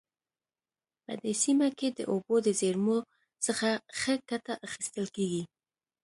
[1.03, 2.97] په دې سیمه کې د اوبو د زیرمو
[3.45, 3.69] څخه
[3.99, 5.43] ښه ګټه اخیستل کیږي